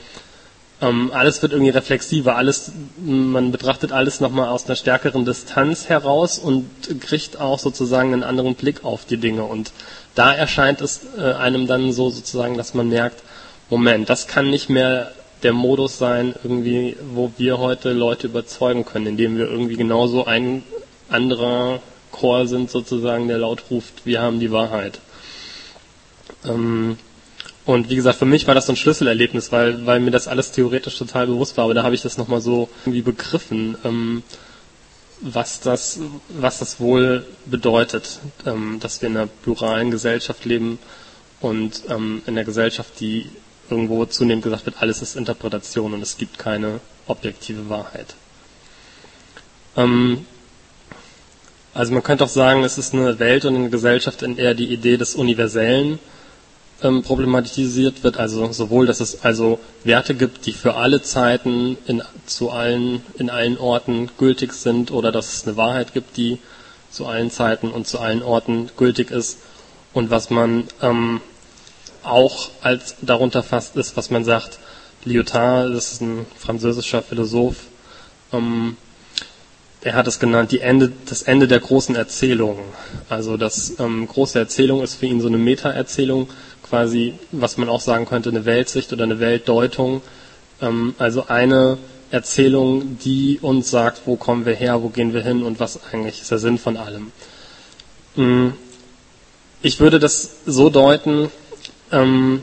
ähm, 0.81 1.11
alles 1.15 1.41
wird 1.43 1.53
irgendwie 1.53 1.71
reflexiver, 1.71 2.37
alles, 2.37 2.73
man 2.99 3.53
betrachtet 3.53 3.93
alles 3.93 4.21
nochmal 4.21 4.49
aus 4.49 4.67
einer 4.67 4.77
stärkeren 4.77 5.25
Distanz 5.25 5.89
heraus 5.89 6.39
und 6.39 6.69
kriegt 7.01 7.39
auch 7.39 7.59
sozusagen 7.59 8.13
einen 8.13 8.25
anderen 8.25 8.55
Blick 8.55 8.85
auf 8.85 9.05
die 9.05 9.19
Dinge. 9.19 9.45
Und 9.45 9.73
da 10.15 10.33
erscheint 10.33 10.81
es 10.81 11.01
äh, 11.19 11.33
einem 11.35 11.67
dann 11.67 11.93
so 11.93 12.11
sozusagen, 12.11 12.57
dass 12.57 12.75
man 12.75 12.89
merkt, 12.89 13.23
Moment, 13.69 14.09
das 14.09 14.27
kann 14.27 14.51
nicht 14.51 14.69
mehr 14.69 15.13
der 15.43 15.53
Modus 15.53 15.99
sein, 15.99 16.35
irgendwie, 16.43 16.97
wo 17.15 17.33
wir 17.37 17.59
heute 17.59 17.93
Leute 17.93 18.27
überzeugen 18.27 18.85
können, 18.85 19.07
indem 19.07 19.39
wir 19.39 19.47
irgendwie 19.47 19.77
genauso 19.77 20.25
ein 20.25 20.63
anderer 21.09 21.81
Chor 22.11 22.47
sind 22.47 22.71
sozusagen, 22.71 23.29
der 23.29 23.39
laut 23.39 23.65
ruft, 23.71 24.07
wir 24.07 24.21
haben 24.23 24.41
die 24.41 24.51
Wahrheit. 24.51 25.01
Ähm, 26.45 26.99
und 27.65 27.91
wie 27.91 27.97
gesagt, 27.97 28.19
für 28.19 28.27
mich 28.27 28.47
war 28.47 28.55
das 28.55 28.67
so 28.67 28.73
ein 28.73 28.77
Schlüsselerlebnis, 28.77 29.51
weil, 29.51 29.87
weil 29.87 30.01
mir 30.01 30.13
das 30.13 30.29
alles 30.29 30.53
theoretisch 30.53 30.97
total 30.97 31.27
bewusst 31.27 31.57
war, 31.57 31.65
aber 31.65 31.75
da 31.75 31.83
habe 31.83 31.95
ich 31.95 32.03
das 32.03 32.17
nochmal 32.17 32.41
so 32.41 32.69
irgendwie 32.85 33.03
begriffen, 33.03 33.77
ähm, 33.85 34.23
was 35.21 35.61
das, 35.61 35.99
was 36.29 36.59
das 36.59 36.79
wohl 36.79 37.27
bedeutet, 37.47 38.21
ähm, 38.47 38.79
dass 38.81 39.03
wir 39.03 39.09
in 39.09 39.17
einer 39.17 39.27
pluralen 39.27 39.91
Gesellschaft 39.91 40.45
leben 40.45 40.79
und 41.41 41.83
ähm, 41.89 42.23
in 42.27 42.35
einer 42.35 42.45
Gesellschaft, 42.45 43.01
die 43.01 43.27
irgendwo 43.71 44.05
zunehmend 44.07 44.45
gesagt 44.45 44.67
wird, 44.67 44.81
alles 44.81 45.03
ist 45.03 45.17
Interpretation 45.17 45.95
und 45.95 46.03
es 46.03 46.17
gibt 46.17 46.39
keine 46.39 46.81
objektive 47.07 47.69
Wahrheit. 47.69 48.15
Ähm, 49.77 50.27
also 51.75 51.93
man 51.93 52.03
könnte 52.03 52.25
auch 52.25 52.29
sagen, 52.29 52.65
es 52.65 52.79
ist 52.79 52.95
eine 52.95 53.19
Welt 53.19 53.45
und 53.45 53.55
eine 53.55 53.71
Gesellschaft, 53.71 54.23
in 54.23 54.37
der 54.37 54.55
die 54.55 54.73
Idee 54.73 54.97
des 54.97 55.15
Universellen 55.15 55.99
ähm, 56.83 57.03
problematisiert 57.03 58.03
wird, 58.03 58.17
also 58.17 58.51
sowohl, 58.53 58.87
dass 58.87 59.01
es 59.01 59.25
also 59.25 59.59
Werte 59.85 60.15
gibt, 60.15 60.47
die 60.47 60.53
für 60.53 60.75
alle 60.75 61.03
Zeiten 61.03 61.77
in, 61.87 62.03
zu 62.27 62.51
allen, 62.51 63.03
in 63.19 63.31
allen 63.31 63.59
Orten 63.59 64.11
gültig 64.19 64.53
sind, 64.53 64.91
oder 64.91 65.13
dass 65.13 65.35
es 65.35 65.47
eine 65.47 65.57
Wahrheit 65.57 65.95
gibt, 65.95 66.17
die 66.17 66.39
zu 66.91 67.07
allen 67.07 67.31
Zeiten 67.31 67.71
und 67.71 67.87
zu 67.87 67.99
allen 67.99 68.23
Orten 68.23 68.71
gültig 68.77 69.11
ist, 69.11 69.39
und 69.93 70.11
was 70.11 70.29
man 70.31 70.65
ähm, 70.83 71.21
auch 72.07 72.51
als 72.63 72.97
darunter 73.03 73.43
fasst, 73.43 73.77
ist, 73.77 73.97
was 73.97 74.11
man 74.11 74.25
sagt, 74.25 74.59
Lyotard, 75.05 75.75
das 75.75 75.93
ist 75.93 76.03
ein 76.03 76.27
französischer 76.37 77.03
Philosoph, 77.03 77.57
ähm, 78.33 78.77
er 79.87 79.95
hat 79.95 80.09
es 80.09 80.19
genannt, 80.19 80.51
die 80.51 80.61
Ende, 80.61 80.93
das 81.09 81.23
Ende 81.23 81.47
der 81.47 81.61
großen 81.61 81.95
Erzählung. 81.95 82.59
Also 83.09 83.37
das 83.37 83.79
ähm, 83.79 84.09
große 84.09 84.37
Erzählung 84.37 84.83
ist 84.83 84.97
für 84.97 85.07
ihn 85.07 85.21
so 85.21 85.29
eine 85.29 85.39
Meta-Erzählung, 85.39 86.29
quasi, 86.69 87.15
was 87.31 87.57
man 87.57 87.69
auch 87.69 87.81
sagen 87.81 88.05
könnte, 88.05 88.31
eine 88.31 88.45
Weltsicht 88.45 88.93
oder 88.93 89.05
eine 89.05 89.21
Weltdeutung. 89.21 90.03
Ähm, 90.61 90.97
also 90.99 91.29
eine 91.29 91.79
Erzählung, 92.11 92.99
die 93.05 93.39
uns 93.41 93.71
sagt, 93.71 94.03
wo 94.07 94.17
kommen 94.17 94.45
wir 94.45 94.55
her, 94.55 94.83
wo 94.83 94.89
gehen 94.89 95.15
wir 95.15 95.23
hin 95.23 95.45
und 95.45 95.61
was 95.61 95.79
eigentlich 95.93 96.21
ist 96.21 96.33
der 96.33 96.39
Sinn 96.39 96.59
von 96.59 96.77
allem. 96.77 97.13
Mm, 98.17 98.49
ich 99.63 99.79
würde 99.79 100.01
das 100.01 100.31
so 100.47 100.69
deuten, 100.69 101.31
ähm, 101.93 102.43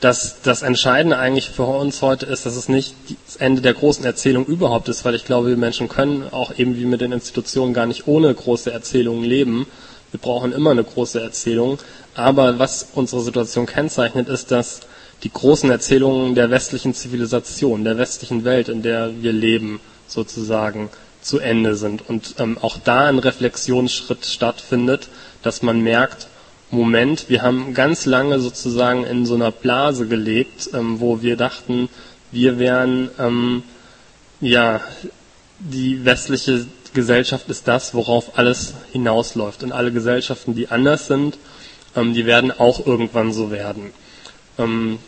dass 0.00 0.42
das 0.42 0.62
Entscheidende 0.62 1.18
eigentlich 1.18 1.48
für 1.48 1.62
uns 1.64 2.02
heute 2.02 2.26
ist, 2.26 2.44
dass 2.44 2.56
es 2.56 2.68
nicht 2.68 2.94
das 3.26 3.36
Ende 3.36 3.62
der 3.62 3.72
großen 3.72 4.04
Erzählung 4.04 4.44
überhaupt 4.44 4.88
ist, 4.88 5.04
weil 5.04 5.14
ich 5.14 5.24
glaube, 5.24 5.48
wir 5.48 5.56
Menschen 5.56 5.88
können 5.88 6.28
auch 6.30 6.58
eben 6.58 6.76
wie 6.76 6.84
mit 6.84 7.00
den 7.00 7.12
Institutionen 7.12 7.72
gar 7.72 7.86
nicht 7.86 8.06
ohne 8.06 8.34
große 8.34 8.70
Erzählungen 8.70 9.24
leben. 9.24 9.66
Wir 10.10 10.20
brauchen 10.20 10.52
immer 10.52 10.72
eine 10.72 10.84
große 10.84 11.20
Erzählung. 11.20 11.78
Aber 12.14 12.58
was 12.58 12.88
unsere 12.94 13.22
Situation 13.22 13.66
kennzeichnet, 13.66 14.28
ist, 14.28 14.50
dass 14.50 14.80
die 15.22 15.32
großen 15.32 15.70
Erzählungen 15.70 16.34
der 16.34 16.50
westlichen 16.50 16.92
Zivilisation, 16.92 17.82
der 17.82 17.96
westlichen 17.96 18.44
Welt, 18.44 18.68
in 18.68 18.82
der 18.82 19.22
wir 19.22 19.32
leben, 19.32 19.80
sozusagen 20.06 20.90
zu 21.22 21.38
Ende 21.38 21.76
sind. 21.76 22.06
Und 22.08 22.34
ähm, 22.38 22.58
auch 22.60 22.76
da 22.76 23.06
ein 23.06 23.18
Reflexionsschritt 23.18 24.26
stattfindet, 24.26 25.08
dass 25.42 25.62
man 25.62 25.80
merkt, 25.80 26.28
Moment, 26.70 27.28
wir 27.28 27.42
haben 27.42 27.74
ganz 27.74 28.04
lange 28.06 28.40
sozusagen 28.40 29.04
in 29.04 29.26
so 29.26 29.34
einer 29.34 29.52
Blase 29.52 30.06
gelebt, 30.06 30.70
ähm, 30.74 31.00
wo 31.00 31.22
wir 31.22 31.36
dachten, 31.36 31.88
wir 32.32 32.58
wären, 32.58 33.10
ähm, 33.18 33.62
ja, 34.40 34.80
die 35.60 36.04
westliche 36.04 36.66
Gesellschaft 36.92 37.48
ist 37.48 37.68
das, 37.68 37.94
worauf 37.94 38.38
alles 38.38 38.74
hinausläuft. 38.92 39.62
Und 39.62 39.72
alle 39.72 39.92
Gesellschaften, 39.92 40.54
die 40.54 40.68
anders 40.68 41.06
sind, 41.06 41.38
ähm, 41.96 42.14
die 42.14 42.26
werden 42.26 42.50
auch 42.50 42.86
irgendwann 42.86 43.32
so 43.32 43.50
werden. 43.50 43.90
Ähm, 44.58 44.98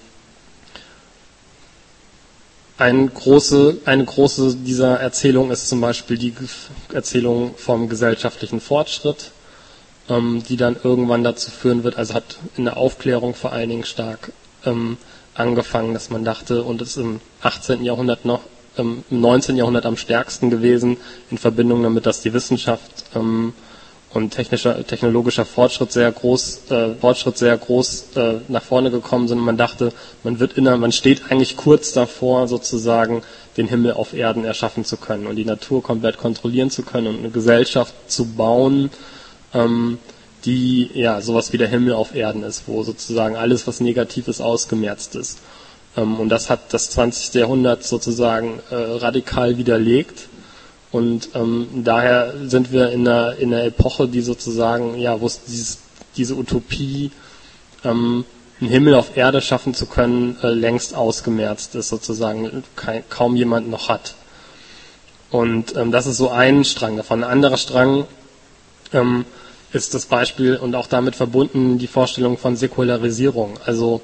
eine 2.79 3.09
große, 3.09 3.79
eine 3.87 4.05
große 4.05 4.57
dieser 4.57 5.01
Erzählung 5.01 5.51
ist 5.51 5.69
zum 5.69 5.81
Beispiel 5.81 6.19
die 6.19 6.35
Erzählung 6.93 7.55
vom 7.57 7.89
gesellschaftlichen 7.89 8.61
Fortschritt, 8.61 9.31
ähm, 10.09 10.43
die 10.49 10.57
dann 10.57 10.77
irgendwann 10.83 11.25
dazu 11.25 11.51
führen 11.51 11.85
wird, 11.85 11.97
also 11.97 12.15
hat 12.15 12.39
in 12.57 12.65
der 12.65 12.77
Aufklärung 12.77 13.35
vor 13.35 13.53
allen 13.53 13.69
Dingen 13.69 13.85
stark 13.85 14.33
ähm, 14.65 14.97
angefangen, 15.35 15.95
dass 15.95 16.11
man 16.11 16.25
dachte, 16.25 16.63
und 16.63 16.81
es 16.81 16.91
ist 16.91 17.03
im 17.03 17.21
18. 17.43 17.85
Jahrhundert 17.85 18.25
noch, 18.25 18.41
ähm, 18.79 19.05
im 19.11 19.21
19. 19.21 19.57
Jahrhundert 19.57 19.87
am 19.87 19.97
stärksten 19.97 20.51
gewesen, 20.51 20.97
in 21.31 21.39
Verbindung 21.39 21.83
damit, 21.83 22.07
dass 22.07 22.21
die 22.21 22.33
Wissenschaft 22.33 23.05
ähm, 23.15 23.53
und 24.13 24.31
technischer, 24.31 24.87
technologischer 24.87 25.45
Fortschritt 25.45 25.93
sehr 25.93 26.11
groß, 26.11 26.71
äh, 26.71 26.95
Fortschritt 26.95 27.37
sehr 27.37 27.57
groß 27.57 28.17
äh, 28.17 28.35
nach 28.49 28.63
vorne 28.63 28.91
gekommen 28.91 29.29
sind. 29.29 29.39
Und 29.39 29.45
man 29.45 29.59
dachte, 29.59 29.93
man 30.25 30.41
wird 30.41 30.55
inner, 30.55 30.77
man 30.79 30.93
steht 30.93 31.31
eigentlich 31.31 31.57
kurz 31.57 31.93
davor, 31.93 32.49
sozusagen 32.49 33.23
den 33.57 33.69
Himmel 33.69 33.93
auf 33.93 34.15
Erden 34.15 34.45
erschaffen 34.45 34.85
zu 34.85 34.97
können 34.97 35.27
und 35.27 35.37
die 35.37 35.45
Natur 35.45 35.83
komplett 35.83 36.19
kontrollieren 36.19 36.71
zu 36.71 36.83
können 36.83 37.09
und 37.09 37.19
eine 37.19 37.31
Gesellschaft 37.31 37.95
zu 38.09 38.27
bauen, 38.27 38.91
ähm, 39.57 39.99
die 40.45 40.91
ja 40.95 41.21
sowas 41.21 41.53
wie 41.53 41.59
der 41.59 41.69
Himmel 41.69 41.95
auf 41.95 42.15
Erden 42.15 42.45
ist, 42.45 42.65
wo 42.67 42.83
sozusagen 42.83 43.37
alles, 43.37 43.67
was 43.67 43.81
negativ 43.81 44.29
ist, 44.29 44.41
ausgemerzt 44.41 45.17
ist. 45.17 45.39
Ähm, 45.97 46.21
und 46.21 46.29
das 46.29 46.51
hat 46.51 46.73
das 46.73 46.91
20. 46.91 47.35
Jahrhundert 47.35 47.83
sozusagen 47.83 48.61
äh, 48.71 48.75
radikal 48.75 49.59
widerlegt. 49.59 50.29
Und 50.93 51.31
ähm, 51.35 51.69
daher 51.85 52.35
sind 52.45 52.71
wir 52.71 52.91
in 52.91 53.07
einer, 53.09 53.37
in 53.37 53.53
einer 53.53 53.65
Epoche, 53.65 54.07
die 54.07 54.21
sozusagen, 54.21 54.97
ja, 54.99 55.21
wo 55.21 55.27
es 55.27 55.43
dieses, 55.45 55.79
diese 56.17 56.37
Utopie, 56.37 57.11
ähm, 57.85 58.25
einen 58.61 58.71
Himmel 58.71 58.95
auf 58.95 59.17
Erde 59.17 59.43
schaffen 59.43 59.75
zu 59.75 59.87
können, 59.87 60.39
äh, 60.43 60.49
längst 60.49 60.95
ausgemerzt 60.95 61.75
ist, 61.75 61.89
sozusagen 61.89 62.63
kein, 62.77 63.03
kaum 63.11 63.37
jemand 63.37 63.69
noch 63.69 63.89
hat. 63.89 64.15
Und 65.31 65.77
ähm, 65.77 65.91
das 65.91 66.07
ist 66.07 66.17
so 66.17 66.31
ein 66.31 66.65
Strang 66.65 66.97
davon. 66.97 67.25
Ein 67.25 67.31
anderer 67.31 67.59
Strang 67.59 68.07
ähm, 68.93 69.25
ist 69.73 69.95
das 69.95 70.07
Beispiel 70.07 70.57
und 70.57 70.75
auch 70.75 70.87
damit 70.87 71.17
verbunden 71.17 71.79
die 71.79 71.87
Vorstellung 71.87 72.39
von 72.39 72.57
Säkularisierung. 72.57 73.55
Also, 73.65 74.01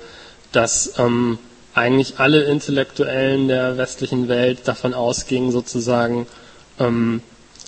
dass 0.53 0.95
ähm, 0.99 1.39
eigentlich 1.75 2.15
alle 2.19 2.43
Intellektuellen 2.43 3.49
der 3.49 3.79
westlichen 3.79 4.29
Welt 4.29 4.61
davon 4.67 4.95
ausgingen, 4.95 5.51
sozusagen, 5.51 6.27
ähm, 6.79 7.23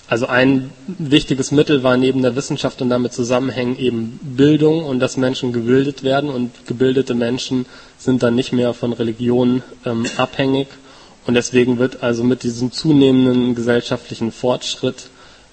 also 0.07 0.27
ein 0.27 0.71
wichtiges 0.87 1.51
Mittel 1.51 1.83
war 1.83 1.97
neben 1.97 2.21
der 2.21 2.37
Wissenschaft 2.37 2.83
und 2.83 2.91
damit 2.91 3.15
zusammenhängen 3.15 3.79
eben 3.79 4.21
Bildung 4.23 4.85
und 4.85 5.01
dass 5.01 5.17
Menschen 5.17 5.55
gebildet 5.55 6.03
werden 6.03 6.29
und 6.29 6.67
gebildete 6.67 7.15
Menschen 7.15 7.65
sind 7.97 8.23
dann 8.23 8.35
nicht 8.35 8.53
mehr 8.53 8.75
von 8.75 8.93
Religion 8.93 9.63
ähm, 9.87 10.05
abhängig 10.19 10.69
und 11.27 11.35
deswegen 11.35 11.79
wird 11.79 12.03
also 12.03 12.23
mit 12.23 12.43
diesem 12.43 12.71
zunehmenden 12.71 13.55
gesellschaftlichen 13.55 14.31
Fortschritt, 14.31 15.09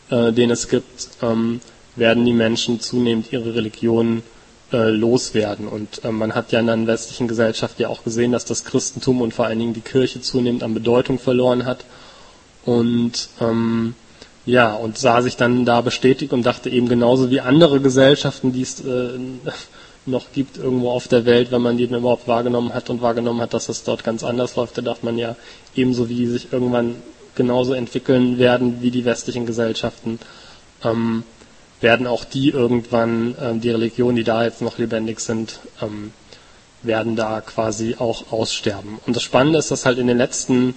äh, 0.09 0.33
den 0.33 0.51
es 0.51 0.67
gibt, 0.67 1.07
ähm, 1.21 1.61
werden 1.95 2.25
die 2.25 2.33
Menschen 2.33 2.79
zunehmend 2.79 3.31
ihre 3.31 3.55
Religion 3.55 4.23
äh, 4.71 4.89
loswerden. 4.89 5.67
Und 5.67 6.03
äh, 6.03 6.11
man 6.11 6.33
hat 6.33 6.51
ja 6.51 6.59
in 6.59 6.67
der 6.67 6.87
westlichen 6.87 7.27
Gesellschaft 7.27 7.79
ja 7.79 7.89
auch 7.89 8.03
gesehen, 8.03 8.31
dass 8.31 8.45
das 8.45 8.63
Christentum 8.63 9.21
und 9.21 9.33
vor 9.33 9.45
allen 9.45 9.59
Dingen 9.59 9.73
die 9.73 9.81
Kirche 9.81 10.21
zunehmend 10.21 10.63
an 10.63 10.73
Bedeutung 10.73 11.19
verloren 11.19 11.65
hat. 11.65 11.85
Und 12.65 13.29
ähm, 13.39 13.95
ja, 14.45 14.73
und 14.73 14.97
sah 14.97 15.21
sich 15.21 15.35
dann 15.35 15.65
da 15.65 15.81
bestätigt 15.81 16.33
und 16.33 16.45
dachte 16.45 16.69
eben 16.69 16.89
genauso 16.89 17.29
wie 17.29 17.41
andere 17.41 17.79
Gesellschaften, 17.79 18.53
die 18.53 18.61
es 18.61 18.79
äh, 18.81 19.09
noch 20.05 20.31
gibt 20.33 20.57
irgendwo 20.57 20.89
auf 20.89 21.07
der 21.07 21.25
Welt, 21.25 21.51
wenn 21.51 21.61
man 21.61 21.77
die 21.77 21.83
überhaupt 21.83 22.27
wahrgenommen 22.27 22.73
hat 22.73 22.89
und 22.89 23.01
wahrgenommen 23.01 23.41
hat, 23.41 23.53
dass 23.53 23.69
es 23.69 23.83
dort 23.83 24.03
ganz 24.03 24.23
anders 24.23 24.55
läuft, 24.55 24.77
da 24.77 24.81
darf 24.81 25.03
man 25.03 25.17
ja 25.17 25.35
ebenso 25.75 26.09
wie 26.09 26.15
die 26.15 26.25
sich 26.25 26.51
irgendwann 26.51 26.95
genauso 27.35 27.73
entwickeln 27.73 28.39
werden 28.39 28.81
wie 28.81 28.91
die 28.91 29.05
westlichen 29.05 29.45
Gesellschaften, 29.45 30.19
ähm, 30.83 31.23
werden 31.81 32.07
auch 32.07 32.23
die 32.23 32.49
irgendwann, 32.49 33.35
ähm, 33.41 33.61
die 33.61 33.71
Religionen, 33.71 34.15
die 34.15 34.23
da 34.23 34.43
jetzt 34.43 34.61
noch 34.61 34.77
lebendig 34.77 35.19
sind, 35.19 35.59
ähm, 35.81 36.13
werden 36.83 37.15
da 37.15 37.41
quasi 37.41 37.95
auch 37.99 38.31
aussterben. 38.31 38.99
Und 39.05 39.15
das 39.15 39.23
Spannende 39.23 39.59
ist, 39.59 39.71
dass 39.71 39.85
halt 39.85 39.97
in 39.97 40.07
den 40.07 40.17
letzten 40.17 40.75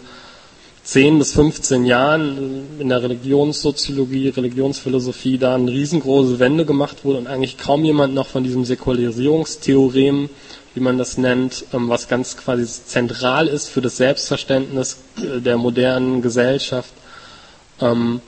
10 0.85 1.19
bis 1.19 1.33
15 1.33 1.87
Jahren 1.87 2.79
in 2.79 2.91
der 2.91 3.03
Religionssoziologie, 3.03 4.29
Religionsphilosophie 4.29 5.39
da 5.39 5.55
eine 5.55 5.71
riesengroße 5.71 6.39
Wende 6.39 6.67
gemacht 6.67 7.05
wurde 7.07 7.19
und 7.19 7.27
eigentlich 7.27 7.57
kaum 7.57 7.85
jemand 7.85 8.13
noch 8.15 8.27
von 8.27 8.45
diesem 8.45 8.67
Säkularisierungstheorem, 8.67 10.29
wie 10.75 10.81
man 10.81 10.99
das 10.99 11.17
nennt, 11.17 11.65
ähm, 11.73 11.89
was 11.89 12.09
ganz 12.09 12.37
quasi 12.37 12.67
zentral 12.67 13.49
ist 13.49 13.69
für 13.69 13.81
das 13.81 13.97
Selbstverständnis 13.97 14.99
äh, 15.17 15.41
der 15.41 15.57
modernen 15.57 16.21
Gesellschaft, 16.21 16.93
ähm, 17.81 18.21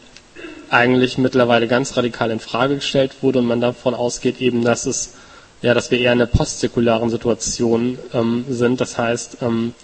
eigentlich 0.70 1.18
mittlerweile 1.18 1.68
ganz 1.68 1.96
radikal 1.96 2.30
in 2.30 2.40
Frage 2.40 2.76
gestellt 2.76 3.12
wurde 3.22 3.38
und 3.40 3.46
man 3.46 3.60
davon 3.60 3.94
ausgeht 3.94 4.40
eben, 4.40 4.62
dass 4.64 4.86
es 4.86 5.14
ja, 5.62 5.74
dass 5.74 5.90
wir 5.90 5.98
eher 5.98 6.12
in 6.12 6.20
einer 6.20 6.30
postsäkularen 6.30 7.10
Situation 7.10 7.98
ähm, 8.12 8.44
sind. 8.48 8.80
Das 8.80 8.98
heißt, 8.98 9.38
ähm, 9.40 9.74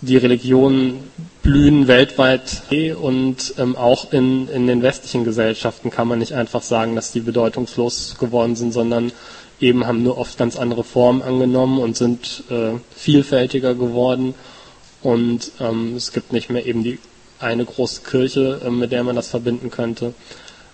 die 0.00 0.16
Religionen 0.16 1.10
blühen 1.42 1.86
weltweit 1.86 2.62
und 3.00 3.54
ähm, 3.58 3.76
auch 3.76 4.12
in, 4.12 4.48
in 4.48 4.66
den 4.66 4.82
westlichen 4.82 5.24
Gesellschaften 5.24 5.90
kann 5.90 6.08
man 6.08 6.18
nicht 6.18 6.32
einfach 6.32 6.62
sagen, 6.62 6.96
dass 6.96 7.12
die 7.12 7.20
bedeutungslos 7.20 8.16
geworden 8.18 8.56
sind, 8.56 8.72
sondern 8.72 9.12
eben 9.60 9.86
haben 9.86 10.02
nur 10.02 10.16
oft 10.16 10.38
ganz 10.38 10.56
andere 10.56 10.84
Formen 10.84 11.22
angenommen 11.22 11.78
und 11.78 11.96
sind 11.96 12.44
äh, 12.50 12.72
vielfältiger 12.96 13.74
geworden. 13.74 14.34
Und 15.02 15.52
ähm, 15.60 15.96
es 15.96 16.12
gibt 16.12 16.32
nicht 16.32 16.50
mehr 16.50 16.66
eben 16.66 16.82
die 16.82 16.98
eine 17.40 17.64
große 17.64 18.02
Kirche, 18.02 18.60
äh, 18.64 18.70
mit 18.70 18.92
der 18.92 19.04
man 19.04 19.16
das 19.16 19.28
verbinden 19.28 19.70
könnte. 19.70 20.14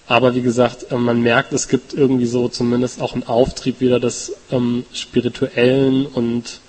Aber 0.06 0.34
wie 0.34 0.42
gesagt, 0.42 0.90
äh, 0.90 0.96
man 0.96 1.20
merkt, 1.22 1.52
es 1.52 1.68
gibt 1.68 1.94
irgendwie 1.94 2.26
so 2.26 2.48
zumindest 2.48 3.00
auch 3.00 3.14
einen 3.14 3.26
Auftrieb 3.26 3.80
wieder 3.80 4.00
des 4.00 4.32
ähm, 4.50 4.84
Spirituellen 4.92 6.06
und 6.06 6.60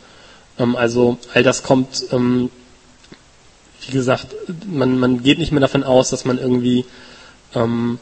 ähm, 0.58 0.76
also 0.76 1.18
all 1.34 1.44
das 1.44 1.64
kommt, 1.64 2.06
ähm, 2.12 2.50
wie 3.86 3.92
gesagt, 3.92 4.36
man, 4.66 5.00
man 5.00 5.24
geht 5.24 5.40
nicht 5.40 5.52
mehr 5.52 5.62
davon 5.62 5.84
aus, 5.84 6.10
dass 6.10 6.26
man 6.26 6.40
irgendwie 6.40 6.86
ähm, 7.56 8.00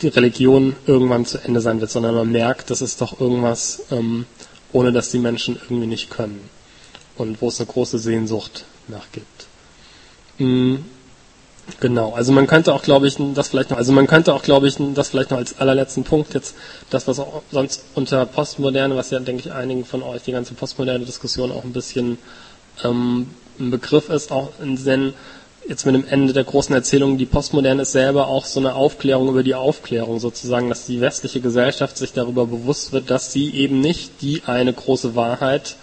die 0.00 0.08
Religion 0.08 0.76
irgendwann 0.86 1.26
zu 1.26 1.38
Ende 1.38 1.60
sein 1.60 1.80
wird, 1.80 1.90
sondern 1.90 2.14
man 2.14 2.30
merkt, 2.30 2.70
das 2.70 2.82
ist 2.82 3.00
doch 3.00 3.20
irgendwas, 3.20 3.84
ähm, 3.90 4.26
ohne 4.72 4.92
dass 4.92 5.10
die 5.10 5.18
Menschen 5.18 5.56
irgendwie 5.56 5.86
nicht 5.86 6.10
können 6.10 6.48
und 7.16 7.40
wo 7.40 7.48
es 7.48 7.60
eine 7.60 7.66
große 7.66 7.98
Sehnsucht 7.98 8.64
nachgibt. 8.88 9.46
Mhm. 10.38 10.84
Genau, 11.80 12.12
also 12.12 12.32
man 12.32 12.46
könnte 12.46 12.74
auch, 12.74 12.82
glaube 12.82 13.06
ich, 13.06 13.16
das 13.34 13.48
vielleicht 13.48 13.70
noch, 13.70 13.78
also 13.78 13.92
man 13.92 14.06
könnte 14.06 14.34
auch, 14.34 14.42
glaube 14.42 14.66
ich, 14.66 14.76
das 14.94 15.08
vielleicht 15.08 15.30
noch 15.30 15.38
als 15.38 15.60
allerletzten 15.60 16.02
Punkt 16.02 16.34
jetzt, 16.34 16.56
das, 16.90 17.06
was 17.06 17.20
auch 17.20 17.42
sonst 17.52 17.84
unter 17.94 18.26
Postmoderne, 18.26 18.96
was 18.96 19.10
ja, 19.10 19.20
denke 19.20 19.42
ich, 19.46 19.52
einigen 19.52 19.84
von 19.84 20.02
euch 20.02 20.22
die 20.22 20.32
ganze 20.32 20.54
postmoderne 20.54 21.04
Diskussion 21.04 21.52
auch 21.52 21.62
ein 21.62 21.72
bisschen 21.72 22.18
ähm, 22.84 23.28
ein 23.60 23.70
Begriff 23.70 24.08
ist, 24.10 24.32
auch 24.32 24.50
in 24.60 24.76
Zen, 24.76 25.14
jetzt 25.68 25.86
mit 25.86 25.94
dem 25.94 26.06
Ende 26.06 26.32
der 26.32 26.44
großen 26.44 26.74
Erzählung, 26.74 27.16
die 27.16 27.26
Postmoderne 27.26 27.82
ist 27.82 27.92
selber 27.92 28.26
auch 28.26 28.44
so 28.44 28.58
eine 28.58 28.74
Aufklärung 28.74 29.28
über 29.28 29.44
die 29.44 29.54
Aufklärung 29.54 30.18
sozusagen, 30.18 30.68
dass 30.68 30.86
die 30.86 31.00
westliche 31.00 31.40
Gesellschaft 31.40 31.96
sich 31.96 32.12
darüber 32.12 32.46
bewusst 32.46 32.92
wird, 32.92 33.10
dass 33.10 33.32
sie 33.32 33.54
eben 33.54 33.80
nicht 33.80 34.20
die 34.20 34.42
eine 34.46 34.72
große 34.72 35.14
Wahrheit 35.14 35.76
ähm, 35.76 35.82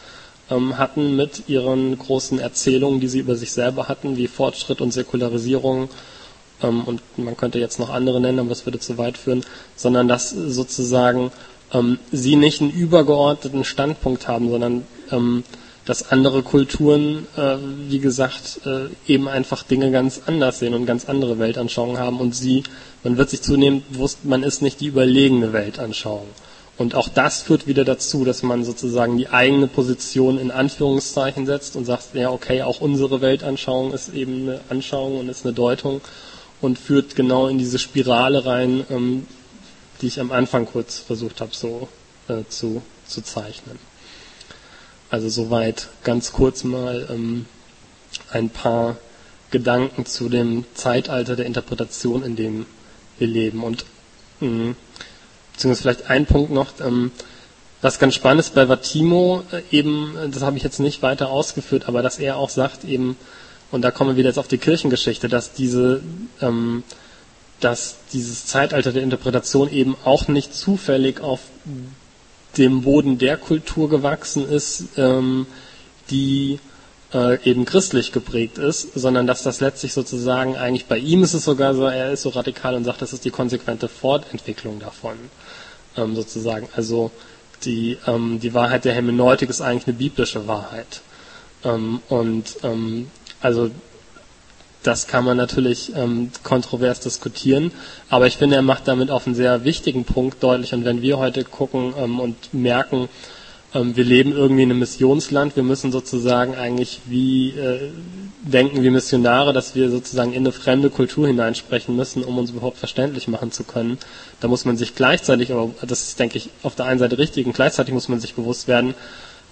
hatten 0.50 1.16
mit 1.16 1.48
ihren 1.48 1.98
großen 1.98 2.40
Erzählungen, 2.40 3.00
die 3.00 3.08
sie 3.08 3.20
über 3.20 3.36
sich 3.36 3.52
selber 3.52 3.88
hatten, 3.88 4.18
wie 4.18 4.28
Fortschritt 4.28 4.82
und 4.82 4.92
Säkularisierung. 4.92 5.90
Ähm, 6.62 6.84
und 6.84 7.02
man 7.18 7.38
könnte 7.38 7.60
jetzt 7.60 7.80
noch 7.80 7.90
andere 7.90 8.20
nennen, 8.20 8.40
aber 8.40 8.50
das 8.50 8.66
würde 8.66 8.80
zu 8.80 8.98
weit 8.98 9.18
führen, 9.18 9.44
sondern 9.76 10.08
dass 10.08 10.32
sozusagen 10.32 11.32
ähm, 11.74 12.00
sie 12.12 12.36
nicht 12.36 12.62
einen 12.62 12.72
übergeordneten 12.72 13.64
Standpunkt 13.64 14.28
haben, 14.28 14.50
sondern 14.50 14.86
ähm, 15.12 15.44
dass 15.86 16.12
andere 16.12 16.44
Kulturen, 16.44 17.26
äh, 17.36 17.56
wie 17.88 18.00
gesagt, 18.00 18.62
äh, 18.66 18.90
eben 19.12 19.28
einfach 19.28 19.64
Dinge 19.64 19.92
ganz 19.92 20.22
anders 20.28 20.60
sehen 20.60 20.76
und 20.76 20.86
ganz 20.86 21.06
andere 21.06 21.40
Weltanschauungen 21.40 21.98
haben 21.98 22.20
und 22.20 22.36
sie, 22.36 22.64
man 23.04 23.18
wird 23.18 23.32
sich 23.32 23.42
zunehmend 23.42 23.92
bewusst, 23.92 24.24
man 24.24 24.44
ist 24.44 24.62
nicht 24.62 24.82
die 24.82 24.88
überlegene 24.88 25.52
Weltanschauung. 25.52 26.28
Und 26.80 26.96
auch 26.96 27.10
das 27.10 27.42
führt 27.42 27.68
wieder 27.68 27.84
dazu, 27.84 28.24
dass 28.24 28.42
man 28.42 28.64
sozusagen 28.64 29.18
die 29.18 29.28
eigene 29.28 29.68
Position 29.68 30.40
in 30.40 30.50
Anführungszeichen 30.50 31.46
setzt 31.46 31.76
und 31.76 31.84
sagt, 31.84 32.16
ja, 32.16 32.32
okay, 32.32 32.62
auch 32.62 32.80
unsere 32.80 33.20
Weltanschauung 33.20 33.94
ist 33.94 34.14
eben 34.14 34.44
eine 34.44 34.62
Anschauung 34.70 35.20
und 35.20 35.28
ist 35.28 35.46
eine 35.46 35.54
Deutung 35.54 36.00
und 36.62 36.80
führt 36.80 37.18
genau 37.18 37.50
in 37.50 37.58
diese 37.58 37.80
Spirale 37.80 38.46
rein, 38.46 38.86
ähm, 38.90 39.28
die 40.02 40.08
ich 40.08 40.22
am 40.22 40.32
Anfang 40.32 40.66
kurz 40.66 41.00
versucht 41.00 41.42
habe, 41.42 41.52
so 41.54 41.90
äh, 42.30 42.44
zu, 42.48 42.82
zu 43.06 43.22
zeichnen. 43.24 43.78
Also 45.10 45.28
soweit 45.28 45.90
ganz 46.06 46.32
kurz 46.32 46.64
mal 46.64 47.08
ähm, 47.10 47.46
ein 48.32 48.50
paar 48.50 48.96
Gedanken 49.52 50.06
zu 50.06 50.30
dem 50.30 50.64
Zeitalter 50.76 51.36
der 51.36 51.46
Interpretation, 51.46 52.24
in 52.24 52.38
dem 52.38 52.66
wir 53.18 53.28
leben. 53.28 53.66
Und 53.66 53.84
mh, 54.40 54.76
beziehungsweise 55.60 55.82
vielleicht 55.82 56.10
ein 56.10 56.26
Punkt 56.26 56.52
noch, 56.52 56.80
ähm, 56.80 57.12
was 57.82 58.00
ganz 58.00 58.16
spannend 58.16 58.40
ist 58.40 58.56
bei 58.56 58.70
Vatimo, 58.70 59.44
äh, 59.52 59.62
eben, 59.76 60.16
das 60.32 60.42
habe 60.42 60.56
ich 60.56 60.64
jetzt 60.64 60.80
nicht 60.80 61.02
weiter 61.02 61.30
ausgeführt, 61.30 61.88
aber 61.88 62.02
dass 62.02 62.18
er 62.18 62.38
auch 62.38 62.50
sagt, 62.50 62.86
eben, 62.86 63.18
und 63.72 63.82
da 63.82 63.92
kommen 63.92 64.12
wir 64.12 64.18
wieder 64.18 64.30
jetzt 64.30 64.40
auf 64.40 64.48
die 64.48 64.58
Kirchengeschichte, 64.58 65.28
dass 65.28 65.52
diese, 65.52 66.02
ähm, 66.42 66.84
dass 67.60 67.98
dieses 68.14 68.46
Zeitalter 68.46 68.94
der 68.94 69.04
Interpretation 69.04 69.70
eben 69.70 69.98
auch 70.06 70.30
nicht 70.30 70.56
zufällig 70.56 71.20
auf 71.20 71.42
dem 72.58 72.84
Boden 72.84 73.18
der 73.18 73.36
Kultur 73.36 73.90
gewachsen 73.90 74.50
ist, 74.50 74.86
ähm, 74.98 75.46
die 76.10 76.60
äh, 77.14 77.42
eben 77.44 77.66
christlich 77.66 78.12
geprägt 78.12 78.58
ist, 78.58 78.94
sondern 78.94 79.28
dass 79.28 79.44
das 79.44 79.62
letztlich 79.62 79.94
sozusagen 79.94 80.56
eigentlich 80.56 80.86
bei 80.86 80.98
ihm 80.98 81.24
ist 81.24 81.34
es 81.34 81.46
sogar 81.46 81.74
so, 81.74 81.86
er 81.86 82.12
ist 82.12 82.22
so 82.22 82.30
radikal 82.30 82.76
und 82.76 82.84
sagt, 82.84 83.02
das 83.02 83.14
ist 83.14 83.26
die 83.26 83.32
konsequente 83.32 83.88
Fortentwicklung 83.88 84.80
davon, 84.80 85.18
ähm, 85.98 86.16
sozusagen. 86.16 86.68
Also 86.76 87.12
die, 87.64 87.98
ähm, 88.08 88.40
die 88.40 88.54
Wahrheit 88.54 88.86
der 88.86 88.94
Hermeneutik 88.94 89.50
ist 89.50 89.62
eigentlich 89.62 89.88
eine 89.88 89.98
biblische 89.98 90.48
Wahrheit. 90.48 91.02
Ähm, 91.64 92.02
und 92.10 92.58
ähm, 92.64 93.10
also 93.42 93.72
das 94.84 95.08
kann 95.08 95.26
man 95.26 95.36
natürlich 95.36 95.94
ähm, 95.96 96.32
kontrovers 96.44 97.02
diskutieren, 97.02 97.72
aber 98.10 98.28
ich 98.28 98.38
finde, 98.38 98.56
er 98.56 98.62
macht 98.62 98.88
damit 98.88 99.12
auf 99.12 99.26
einen 99.26 99.36
sehr 99.36 99.66
wichtigen 99.66 100.06
Punkt 100.06 100.42
deutlich. 100.42 100.74
Und 100.74 100.86
wenn 100.86 101.02
wir 101.02 101.18
heute 101.18 101.44
gucken 101.44 101.94
ähm, 101.98 102.20
und 102.20 102.54
merken, 102.54 103.10
wir 103.74 104.04
leben 104.04 104.32
irgendwie 104.32 104.64
in 104.64 104.72
einem 104.72 104.80
Missionsland, 104.80 105.56
wir 105.56 105.64
müssen 105.64 105.92
sozusagen 105.92 106.56
eigentlich 106.56 107.02
wie 107.06 107.50
äh, 107.52 107.92
denken 108.42 108.82
wie 108.82 108.90
Missionare, 108.90 109.54
dass 109.54 109.76
wir 109.76 109.92
sozusagen 109.92 110.32
in 110.34 110.40
eine 110.40 110.52
fremde 110.52 110.90
Kultur 110.90 111.28
hineinsprechen 111.28 111.96
müssen, 111.96 112.24
um 112.24 112.38
uns 112.38 112.50
überhaupt 112.50 112.78
verständlich 112.78 113.28
machen 113.28 113.52
zu 113.52 113.64
können. 113.64 114.00
Da 114.40 114.48
muss 114.48 114.66
man 114.66 114.76
sich 114.76 114.96
gleichzeitig, 114.96 115.52
aber 115.52 115.72
das 115.82 116.02
ist, 116.02 116.20
denke 116.20 116.38
ich, 116.38 116.50
auf 116.64 116.76
der 116.76 116.86
einen 116.86 117.00
Seite 117.00 117.18
richtig, 117.20 117.46
und 117.46 117.54
gleichzeitig 117.54 117.94
muss 117.94 118.10
man 118.10 118.20
sich 118.20 118.34
bewusst 118.34 118.68
werden, 118.68 118.96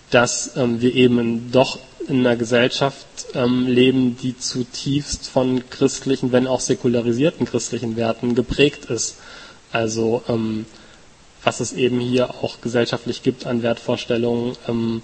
dass 0.09 0.55
ähm, 0.55 0.81
wir 0.81 0.95
eben 0.95 1.51
doch 1.51 1.79
in 2.07 2.19
einer 2.19 2.37
Gesellschaft 2.37 3.05
ähm, 3.33 3.67
leben, 3.67 4.17
die 4.21 4.37
zutiefst 4.37 5.27
von 5.27 5.69
christlichen, 5.69 6.31
wenn 6.31 6.47
auch 6.47 6.61
säkularisierten 6.61 7.45
christlichen 7.45 7.97
Werten 7.97 8.33
geprägt 8.33 8.85
ist. 8.85 9.17
Also 9.71 10.23
ähm, 10.29 10.65
was 11.47 11.61
es 11.61 11.71
eben 11.71 12.01
hier 12.01 12.43
auch 12.43 12.59
gesellschaftlich 12.59 13.23
gibt 13.23 13.45
an 13.45 13.63
Wertvorstellungen, 13.63 14.57
ähm, 14.67 15.01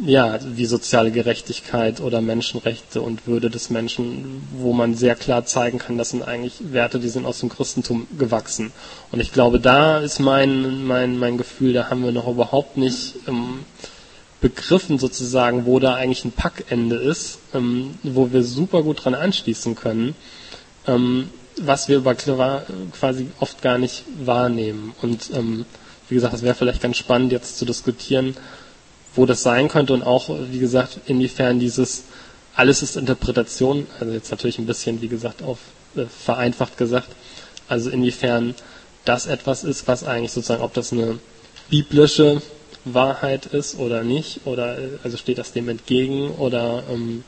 ja, 0.00 0.38
wie 0.44 0.64
soziale 0.64 1.10
Gerechtigkeit 1.10 2.00
oder 2.00 2.20
Menschenrechte 2.20 3.02
und 3.02 3.26
Würde 3.26 3.50
des 3.50 3.68
Menschen, 3.68 4.46
wo 4.52 4.72
man 4.72 4.94
sehr 4.94 5.16
klar 5.16 5.44
zeigen 5.44 5.80
kann, 5.80 5.98
das 5.98 6.10
sind 6.10 6.22
eigentlich 6.22 6.72
Werte, 6.72 7.00
die 7.00 7.08
sind 7.08 7.26
aus 7.26 7.40
dem 7.40 7.48
Christentum 7.48 8.06
gewachsen. 8.16 8.70
Und 9.10 9.18
ich 9.18 9.32
glaube, 9.32 9.58
da 9.58 9.98
ist 9.98 10.20
mein, 10.20 10.84
mein, 10.86 11.18
mein 11.18 11.36
Gefühl, 11.36 11.72
da 11.72 11.90
haben 11.90 12.04
wir 12.04 12.12
noch 12.12 12.28
überhaupt 12.28 12.76
nicht 12.76 13.16
ähm, 13.26 13.64
begriffen 14.40 15.00
sozusagen, 15.00 15.66
wo 15.66 15.80
da 15.80 15.94
eigentlich 15.94 16.24
ein 16.24 16.30
Packende 16.30 16.94
ist, 16.94 17.40
ähm, 17.54 17.98
wo 18.04 18.30
wir 18.30 18.44
super 18.44 18.84
gut 18.84 19.04
dran 19.04 19.14
anschließen 19.16 19.74
können, 19.74 20.14
ähm, 20.86 21.28
was 21.58 21.88
wir 21.88 21.98
aber 21.98 22.14
quasi 22.92 23.28
oft 23.40 23.62
gar 23.62 23.78
nicht 23.78 24.04
wahrnehmen. 24.24 24.94
Und 25.02 25.30
ähm, 25.34 25.64
wie 26.08 26.14
gesagt, 26.14 26.34
es 26.34 26.42
wäre 26.42 26.54
vielleicht 26.54 26.82
ganz 26.82 26.96
spannend 26.96 27.32
jetzt 27.32 27.58
zu 27.58 27.64
diskutieren, 27.64 28.36
wo 29.14 29.26
das 29.26 29.42
sein 29.42 29.68
könnte 29.68 29.92
und 29.92 30.02
auch, 30.02 30.28
wie 30.50 30.58
gesagt, 30.58 31.00
inwiefern 31.06 31.58
dieses 31.58 32.04
alles 32.54 32.82
ist 32.82 32.96
Interpretation, 32.96 33.86
also 34.00 34.12
jetzt 34.12 34.30
natürlich 34.30 34.58
ein 34.58 34.66
bisschen, 34.66 35.00
wie 35.00 35.08
gesagt, 35.08 35.42
auf 35.42 35.58
äh, 35.96 36.04
vereinfacht 36.06 36.76
gesagt, 36.76 37.08
also 37.68 37.90
inwiefern 37.90 38.54
das 39.04 39.26
etwas 39.26 39.64
ist, 39.64 39.88
was 39.88 40.04
eigentlich 40.04 40.32
sozusagen, 40.32 40.62
ob 40.62 40.74
das 40.74 40.92
eine 40.92 41.18
biblische 41.70 42.42
Wahrheit 42.84 43.46
ist 43.46 43.78
oder 43.78 44.02
nicht, 44.02 44.40
oder 44.44 44.78
also 45.04 45.16
steht 45.16 45.38
das 45.38 45.52
dem 45.52 45.68
entgegen 45.68 46.30
oder 46.32 46.82
ähm, 46.90 47.24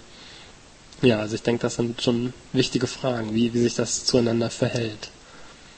ja, 1.03 1.19
also 1.19 1.35
ich 1.35 1.43
denke, 1.43 1.63
das 1.63 1.77
sind 1.77 2.01
schon 2.03 2.33
wichtige 2.53 2.87
Fragen, 2.87 3.35
wie, 3.35 3.53
wie 3.55 3.61
sich 3.61 3.75
das 3.75 4.05
zueinander 4.05 4.51
verhält. 4.51 5.12